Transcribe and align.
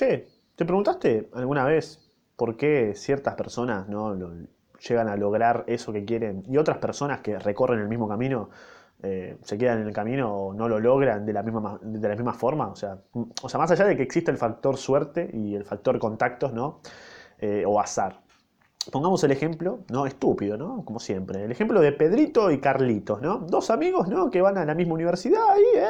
che, 0.00 0.28
¿te 0.56 0.64
preguntaste 0.64 1.28
alguna 1.34 1.64
vez 1.64 2.10
por 2.36 2.56
qué 2.56 2.94
ciertas 2.94 3.34
personas 3.34 3.86
no 3.88 4.16
llegan 4.88 5.08
a 5.08 5.16
lograr 5.16 5.64
eso 5.66 5.92
que 5.92 6.06
quieren 6.06 6.42
y 6.48 6.56
otras 6.56 6.78
personas 6.78 7.20
que 7.20 7.38
recorren 7.38 7.80
el 7.80 7.88
mismo 7.88 8.08
camino 8.08 8.48
eh, 9.02 9.36
se 9.42 9.58
quedan 9.58 9.82
en 9.82 9.88
el 9.88 9.92
camino 9.92 10.34
o 10.34 10.54
no 10.54 10.68
lo 10.68 10.78
logran 10.78 11.26
de 11.26 11.32
la 11.34 11.42
misma, 11.42 11.78
de 11.82 12.08
la 12.08 12.14
misma 12.14 12.32
forma? 12.32 12.68
O 12.68 12.76
sea, 12.76 12.98
o 13.42 13.48
sea, 13.48 13.58
más 13.58 13.70
allá 13.70 13.84
de 13.84 13.96
que 13.96 14.02
existe 14.02 14.30
el 14.30 14.38
factor 14.38 14.78
suerte 14.78 15.28
y 15.32 15.54
el 15.54 15.64
factor 15.64 15.98
contactos, 15.98 16.52
¿no? 16.54 16.80
Eh, 17.38 17.64
o 17.66 17.78
azar. 17.78 18.20
Pongamos 18.90 19.22
el 19.24 19.30
ejemplo, 19.30 19.80
¿no? 19.90 20.06
Estúpido, 20.06 20.56
¿no? 20.56 20.84
Como 20.84 20.98
siempre. 20.98 21.44
El 21.44 21.52
ejemplo 21.52 21.80
de 21.80 21.92
Pedrito 21.92 22.50
y 22.50 22.58
Carlitos, 22.58 23.22
¿no? 23.22 23.38
Dos 23.38 23.70
amigos, 23.70 24.08
¿no? 24.08 24.30
Que 24.30 24.42
van 24.42 24.58
a 24.58 24.64
la 24.64 24.74
misma 24.74 24.94
universidad 24.94 25.42
ahí, 25.50 25.62
¿eh? 25.76 25.86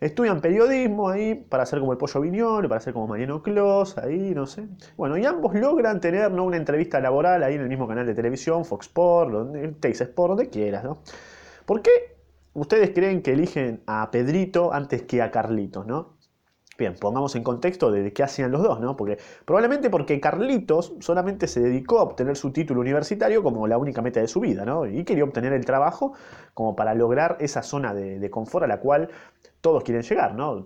Estudian 0.00 0.40
periodismo 0.40 1.08
ahí 1.08 1.34
para 1.34 1.64
ser 1.64 1.78
como 1.78 1.92
el 1.92 1.98
Pollo 1.98 2.20
Viñol, 2.20 2.68
para 2.68 2.80
ser 2.80 2.92
como 2.92 3.06
Mariano 3.06 3.42
Clos, 3.42 3.96
ahí, 3.98 4.32
no 4.34 4.46
sé. 4.46 4.66
Bueno, 4.96 5.16
y 5.16 5.24
ambos 5.24 5.54
logran 5.54 6.00
tener, 6.00 6.32
¿no? 6.32 6.44
Una 6.44 6.56
entrevista 6.56 7.00
laboral 7.00 7.42
ahí 7.42 7.54
en 7.54 7.60
el 7.60 7.68
mismo 7.68 7.86
canal 7.86 8.06
de 8.06 8.14
televisión, 8.14 8.64
Fox 8.64 8.86
Sport, 8.86 9.80
Tex 9.80 10.00
Sport, 10.00 10.30
donde 10.30 10.48
quieras, 10.48 10.82
¿no? 10.82 10.98
¿Por 11.64 11.82
qué 11.82 11.90
ustedes 12.54 12.90
creen 12.90 13.22
que 13.22 13.32
eligen 13.32 13.82
a 13.86 14.10
Pedrito 14.10 14.72
antes 14.72 15.02
que 15.02 15.22
a 15.22 15.30
Carlitos, 15.30 15.86
¿no? 15.86 16.16
Bien, 16.78 16.94
pongamos 16.98 17.36
en 17.36 17.42
contexto 17.42 17.90
de 17.90 18.12
qué 18.14 18.22
hacían 18.22 18.50
los 18.50 18.62
dos, 18.62 18.80
¿no? 18.80 18.96
Porque 18.96 19.18
probablemente 19.44 19.90
porque 19.90 20.18
Carlitos 20.20 20.94
solamente 21.00 21.46
se 21.46 21.60
dedicó 21.60 21.98
a 21.98 22.02
obtener 22.02 22.34
su 22.34 22.50
título 22.50 22.80
universitario 22.80 23.42
como 23.42 23.66
la 23.66 23.76
única 23.76 24.00
meta 24.00 24.20
de 24.20 24.28
su 24.28 24.40
vida, 24.40 24.64
¿no? 24.64 24.86
Y 24.86 25.04
quería 25.04 25.24
obtener 25.24 25.52
el 25.52 25.66
trabajo 25.66 26.14
como 26.54 26.74
para 26.74 26.94
lograr 26.94 27.36
esa 27.40 27.62
zona 27.62 27.92
de, 27.92 28.30
confort 28.30 28.64
a 28.64 28.66
la 28.66 28.80
cual 28.80 29.10
todos 29.60 29.84
quieren 29.84 30.02
llegar, 30.02 30.34
¿no? 30.34 30.64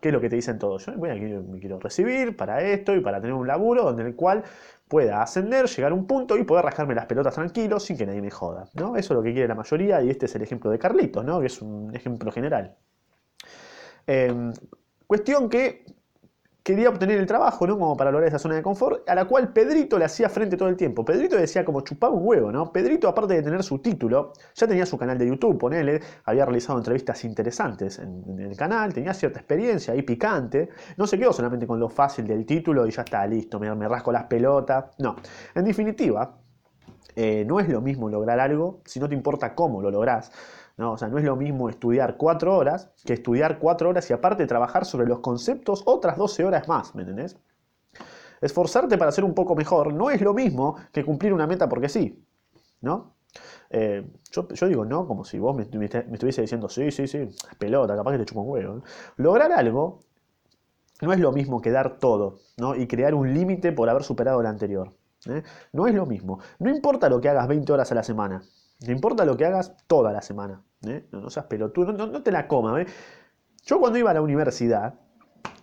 ¿Qué 0.00 0.08
es 0.08 0.14
lo 0.14 0.20
que 0.20 0.30
te 0.30 0.36
dicen 0.36 0.58
todos? 0.58 0.86
Yo 0.86 0.92
me 0.96 1.60
quiero 1.60 1.78
recibir 1.78 2.36
para 2.36 2.62
esto 2.62 2.94
y 2.94 3.00
para 3.00 3.20
tener 3.20 3.34
un 3.34 3.46
laburo 3.46 3.84
donde 3.84 4.02
el 4.02 4.16
cual 4.16 4.44
pueda 4.88 5.22
ascender, 5.22 5.66
llegar 5.66 5.92
a 5.92 5.94
un 5.94 6.06
punto 6.06 6.38
y 6.38 6.44
poder 6.44 6.64
rajarme 6.64 6.94
las 6.94 7.04
pelotas 7.04 7.34
tranquilo 7.34 7.78
sin 7.80 7.98
que 7.98 8.06
nadie 8.06 8.22
me 8.22 8.30
joda, 8.30 8.70
¿no? 8.74 8.96
Eso 8.96 9.12
es 9.12 9.16
lo 9.18 9.22
que 9.22 9.32
quiere 9.32 9.48
la 9.48 9.54
mayoría 9.54 10.00
y 10.02 10.08
este 10.08 10.24
es 10.24 10.34
el 10.36 10.42
ejemplo 10.42 10.70
de 10.70 10.78
Carlitos, 10.78 11.22
¿no? 11.22 11.40
Que 11.40 11.46
es 11.46 11.60
un 11.60 11.94
ejemplo 11.94 12.32
general. 12.32 12.76
Eh, 14.06 14.52
Cuestión 15.06 15.48
que 15.48 15.84
quería 16.64 16.88
obtener 16.88 17.18
el 17.18 17.26
trabajo, 17.26 17.66
¿no? 17.66 17.78
Como 17.78 17.94
para 17.94 18.10
lograr 18.10 18.28
esa 18.28 18.38
zona 18.38 18.54
de 18.54 18.62
confort, 18.62 19.06
a 19.08 19.14
la 19.14 19.26
cual 19.26 19.52
Pedrito 19.52 19.98
le 19.98 20.06
hacía 20.06 20.30
frente 20.30 20.56
todo 20.56 20.70
el 20.70 20.76
tiempo. 20.76 21.04
Pedrito 21.04 21.36
decía 21.36 21.62
como 21.62 21.82
chupaba 21.82 22.14
un 22.14 22.26
huevo, 22.26 22.50
¿no? 22.50 22.72
Pedrito, 22.72 23.06
aparte 23.06 23.34
de 23.34 23.42
tener 23.42 23.62
su 23.62 23.80
título, 23.80 24.32
ya 24.54 24.66
tenía 24.66 24.86
su 24.86 24.96
canal 24.96 25.18
de 25.18 25.26
YouTube, 25.26 25.58
ponele, 25.58 26.00
había 26.24 26.46
realizado 26.46 26.78
entrevistas 26.78 27.22
interesantes 27.24 27.98
en, 27.98 28.40
el 28.40 28.56
canal, 28.56 28.94
tenía 28.94 29.12
cierta 29.12 29.40
experiencia 29.40 29.92
ahí 29.92 30.00
picante, 30.00 30.70
no 30.96 31.06
se 31.06 31.18
quedó 31.18 31.34
solamente 31.34 31.66
con 31.66 31.78
lo 31.78 31.90
fácil 31.90 32.26
del 32.26 32.46
título 32.46 32.86
y 32.86 32.90
ya 32.90 33.02
está 33.02 33.26
listo, 33.26 33.60
me, 33.60 33.86
rasco 33.86 34.10
las 34.10 34.24
pelotas. 34.24 34.86
No, 34.98 35.16
en 35.54 35.64
definitiva, 35.66 36.38
eh, 37.14 37.44
no 37.46 37.60
es 37.60 37.68
lo 37.68 37.82
mismo 37.82 38.08
lograr 38.08 38.40
algo 38.40 38.80
si 38.86 38.98
no 39.00 39.08
te 39.08 39.14
importa 39.14 39.54
cómo 39.54 39.82
lo 39.82 39.90
lográs. 39.90 40.32
¿No? 40.76 40.92
O 40.92 40.98
sea, 40.98 41.08
no 41.08 41.18
es 41.18 41.24
lo 41.24 41.36
mismo 41.36 41.68
estudiar 41.68 42.16
cuatro 42.16 42.56
horas 42.56 42.90
que 43.04 43.12
estudiar 43.12 43.58
cuatro 43.58 43.90
horas 43.90 44.08
y 44.10 44.12
aparte 44.12 44.46
trabajar 44.46 44.84
sobre 44.84 45.06
los 45.06 45.20
conceptos 45.20 45.82
otras 45.86 46.16
12 46.16 46.44
horas 46.44 46.68
más, 46.68 46.94
¿me 46.94 47.02
entendés? 47.02 47.36
Esforzarte 48.40 48.98
para 48.98 49.12
ser 49.12 49.24
un 49.24 49.34
poco 49.34 49.54
mejor 49.54 49.94
no 49.94 50.10
es 50.10 50.20
lo 50.20 50.34
mismo 50.34 50.76
que 50.92 51.04
cumplir 51.04 51.32
una 51.32 51.46
meta 51.46 51.68
porque 51.68 51.88
sí, 51.88 52.24
¿no? 52.80 53.14
Eh, 53.70 54.06
yo, 54.30 54.68
digo 54.68 54.84
no 54.84 55.06
como 55.06 55.24
si 55.24 55.38
vos 55.38 55.56
me, 55.56 55.62
estuviese 55.62 56.42
diciendo 56.42 56.68
sí, 56.68 56.90
sí, 56.90 57.08
sí, 57.08 57.28
pelota, 57.58 57.96
capaz 57.96 58.12
que 58.12 58.18
te 58.18 58.24
chupo 58.24 58.42
un 58.42 58.50
huevo. 58.50 58.82
Lograr 59.16 59.52
algo 59.52 60.00
no 61.00 61.12
es 61.12 61.20
lo 61.20 61.32
mismo 61.32 61.60
que 61.60 61.70
dar 61.70 61.98
todo, 61.98 62.38
¿no? 62.56 62.74
Y 62.74 62.86
crear 62.86 63.14
un 63.14 63.32
límite 63.32 63.72
por 63.72 63.88
haber 63.88 64.04
superado 64.04 64.40
el 64.40 64.46
anterior. 64.46 64.92
¿eh? 65.26 65.42
No 65.72 65.86
es 65.86 65.94
lo 65.94 66.06
mismo. 66.06 66.38
No 66.58 66.70
importa 66.70 67.08
lo 67.08 67.20
que 67.20 67.28
hagas 67.28 67.48
20 67.48 67.72
horas 67.72 67.90
a 67.92 67.94
la 67.94 68.02
semana. 68.02 68.42
No 68.80 68.92
importa 68.92 69.24
lo 69.24 69.36
que 69.36 69.46
hagas 69.46 69.74
toda 69.86 70.12
la 70.12 70.22
semana. 70.22 70.62
¿eh? 70.86 71.06
No, 71.12 71.30
seas 71.30 71.46
pelotudo, 71.46 71.92
no, 71.92 72.22
te 72.22 72.30
la 72.30 72.46
comas. 72.46 72.82
¿eh? 72.82 72.86
Yo 73.64 73.80
cuando 73.80 73.98
iba 73.98 74.10
a 74.10 74.14
la 74.14 74.20
universidad, 74.20 74.94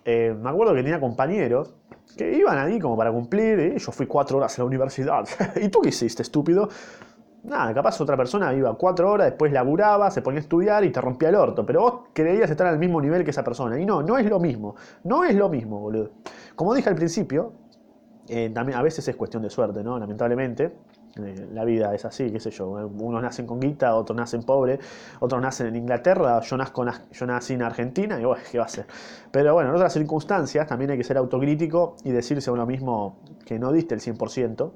eh, 0.04 0.34
me 0.38 0.50
acuerdo 0.50 0.74
que 0.74 0.82
tenía 0.82 1.00
compañeros 1.00 1.74
que 2.16 2.36
iban 2.36 2.58
ahí 2.58 2.78
como 2.78 2.96
para 2.96 3.12
cumplir. 3.12 3.76
Yo 3.76 3.92
fui 3.92 4.06
cuatro 4.06 4.38
horas 4.38 4.58
a 4.58 4.62
la 4.62 4.66
universidad. 4.66 5.24
¿Y 5.60 5.68
tú 5.68 5.80
qué 5.80 5.90
hiciste, 5.90 6.22
estúpido? 6.22 6.68
Nada, 7.44 7.74
capaz 7.74 8.00
otra 8.00 8.16
persona 8.16 8.54
iba 8.54 8.72
cuatro 8.76 9.10
horas, 9.10 9.26
después 9.30 9.52
laburaba, 9.52 10.12
se 10.12 10.22
ponía 10.22 10.38
a 10.38 10.42
estudiar 10.42 10.84
y 10.84 10.90
te 10.90 11.00
rompía 11.00 11.28
el 11.28 11.34
orto. 11.34 11.66
Pero 11.66 11.80
vos 11.80 11.94
creías 12.12 12.50
estar 12.50 12.66
al 12.66 12.78
mismo 12.78 13.00
nivel 13.00 13.24
que 13.24 13.30
esa 13.30 13.44
persona. 13.44 13.80
Y 13.80 13.86
no, 13.86 14.02
no 14.02 14.18
es 14.18 14.26
lo 14.26 14.38
mismo. 14.38 14.76
No 15.04 15.24
es 15.24 15.34
lo 15.34 15.48
mismo, 15.48 15.80
boludo. 15.80 16.10
Como 16.54 16.74
dije 16.74 16.88
al 16.88 16.94
principio, 16.94 17.52
también 18.54 18.78
a 18.78 18.82
veces 18.82 19.06
es 19.08 19.16
cuestión 19.16 19.42
de 19.42 19.50
suerte, 19.50 19.82
¿no? 19.82 19.98
Lamentablemente. 19.98 20.72
Eh, 21.16 21.48
la 21.52 21.64
vida 21.64 21.94
es 21.94 22.04
así, 22.04 22.30
qué 22.30 22.40
sé 22.40 22.50
yo. 22.50 22.68
Unos 22.68 23.22
nacen 23.22 23.46
con 23.46 23.60
guita, 23.60 23.94
otros 23.94 24.16
nacen 24.16 24.42
pobres, 24.42 24.80
otros 25.20 25.40
nacen 25.40 25.66
en 25.66 25.76
Inglaterra, 25.76 26.40
yo, 26.40 26.56
nazco, 26.56 26.84
yo 27.12 27.26
nací 27.26 27.54
en 27.54 27.62
Argentina 27.62 28.18
y 28.20 28.24
bueno, 28.24 28.42
¿qué 28.50 28.58
va 28.58 28.64
a 28.64 28.68
ser? 28.68 28.86
Pero 29.30 29.54
bueno, 29.54 29.70
en 29.70 29.76
otras 29.76 29.92
circunstancias 29.92 30.66
también 30.66 30.90
hay 30.92 30.96
que 30.96 31.04
ser 31.04 31.18
autocrítico 31.18 31.96
y 32.04 32.10
decirse 32.12 32.50
a 32.50 32.52
uno 32.52 32.66
mismo 32.66 33.18
que 33.44 33.58
no 33.58 33.72
diste 33.72 33.94
el 33.94 34.00
100%. 34.00 34.72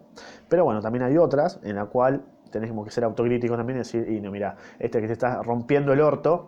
Pero 0.49 0.65
bueno, 0.65 0.81
también 0.81 1.05
hay 1.05 1.17
otras 1.17 1.59
en 1.63 1.77
la 1.77 1.87
cual 1.87 2.23
tenemos 2.51 2.85
que 2.85 2.91
ser 2.91 3.05
autocríticos 3.05 3.57
también 3.57 3.79
y 3.79 3.81
decir, 3.81 4.09
y 4.09 4.21
no, 4.21 4.31
mira, 4.31 4.57
este 4.79 5.01
que 5.01 5.07
te 5.07 5.15
está 5.15 5.43
rompiendo 5.43 5.93
el 5.93 6.01
orto, 6.01 6.47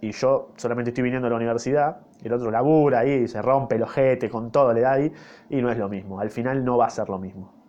y 0.00 0.10
yo 0.10 0.50
solamente 0.56 0.90
estoy 0.90 1.04
viniendo 1.04 1.28
a 1.28 1.30
la 1.30 1.36
universidad, 1.36 1.98
el 2.22 2.32
otro 2.32 2.50
labura 2.50 3.00
ahí, 3.00 3.28
se 3.28 3.40
rompe 3.40 3.76
el 3.76 3.84
ojete 3.84 4.28
con 4.28 4.50
todo, 4.50 4.72
le 4.72 4.80
da 4.80 4.94
ahí, 4.94 5.12
y 5.48 5.62
no 5.62 5.70
es 5.70 5.78
lo 5.78 5.88
mismo. 5.88 6.18
Al 6.18 6.30
final 6.30 6.64
no 6.64 6.76
va 6.76 6.86
a 6.86 6.90
ser 6.90 7.08
lo 7.08 7.18
mismo. 7.18 7.61